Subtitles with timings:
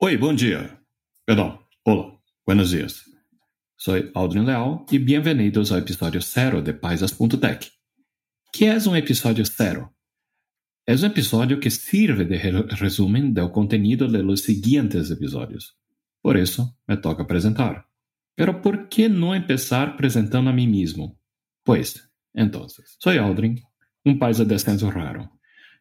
[0.00, 0.80] Oi, bom dia.
[1.26, 3.02] Perdão, hola, buenos dias.
[3.76, 7.68] Soy Aldrin Leal y bienvenidos al episodio cero de Paisas.tech.
[8.52, 9.92] ¿Qué es un episodio cero?
[10.86, 12.38] Es un episodio que sirve de
[12.78, 15.76] resumen del contenido de los siguientes episodios.
[16.22, 17.88] Por eso me toca presentar.
[18.36, 21.20] Pero ¿por qué no empezar presentando a mí mismo?
[21.64, 23.60] Pues, entonces, soy Aldrin,
[24.04, 25.37] un paisa de descenso raro.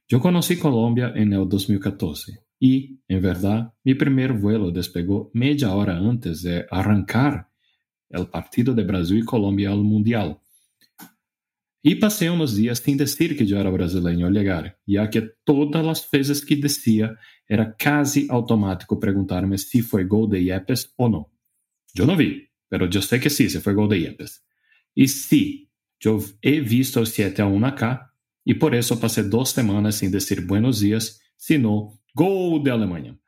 [0.09, 5.97] Yo conocí Colombia en el 2014 y, en verdad, mi primer vuelo despegó media hora
[5.97, 7.49] antes de arrancar
[8.09, 10.39] el partido de Brasil y Colombia al Mundial.
[11.83, 15.85] Y pasé unos días sin decir que yo era brasileño al llegar, ya que todas
[15.85, 21.33] las veces que decía era casi automático preguntarme si fue gol de Yepes o no.
[21.93, 24.45] Yo no vi, pero yo sé que sí, se fue gol de Yepes.
[24.95, 28.06] Y sí, yo he visto el 7 a 1 acá,
[28.49, 33.19] y por eso pasé dos semanas sin decir buenos días, sino Gol de Alemanha.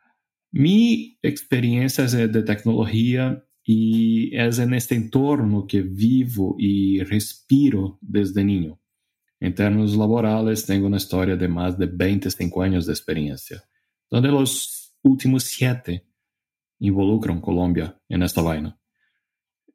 [0.50, 8.46] Mi experiencia es de tecnología y es en este entorno que vivo y respiro desde
[8.46, 8.80] niño.
[9.42, 13.62] En términos laborales, tengo una historia de más de 25 años de experiencia,
[14.10, 16.08] donde los últimos siete
[16.80, 18.80] involucran Colombia en esta vaina.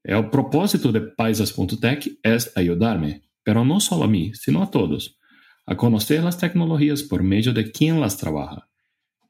[0.03, 5.19] El propósito de Paisas.tech es ayudarme, pero no solo a mí, sino a todos,
[5.67, 8.69] a conocer las tecnologías por medio de quien las trabaja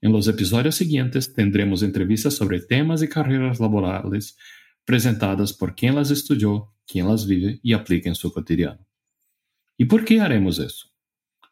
[0.01, 4.37] En los episodios siguientes tendremos entrevistas sobre temas y carreras laborales
[4.85, 8.87] presentadas por quien las estudió, quien las vive y aplica en su cotidiano.
[9.79, 10.89] ¿Y por qué haremos eso?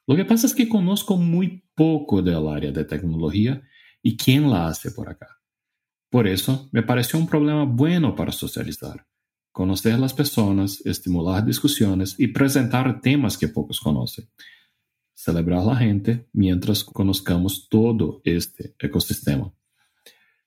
[0.06, 3.62] Lo que pasa es que conozco muy poco del área de tecnología
[4.02, 5.40] y quién la hace por acá.
[6.10, 9.06] Por eso me pareció un problema bueno para socializar,
[9.50, 14.28] conocer las personas, estimular discusiones y presentar temas que pocos conocen
[15.14, 19.52] celebrar la gente mientras conozcamos todo este ecosistema.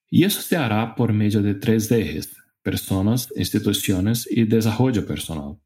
[0.10, 5.60] Y eso se hará por medio de tres ejes, personas, instituciones y desarrollo personal.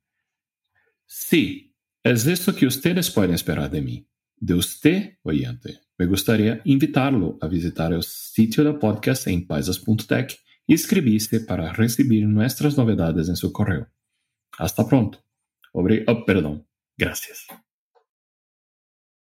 [1.05, 4.07] Sí, es esto que ustedes pueden esperar de mí,
[4.37, 5.79] de usted, oyente.
[5.97, 12.25] Me gustaría invitarlo a visitar el sitio del podcast en paisas.tech y inscribirse para recibir
[12.27, 13.89] nuestras novedades en su correo.
[14.57, 15.23] Hasta pronto.
[15.73, 16.67] Obre oh, perdón.
[16.97, 17.47] Gracias.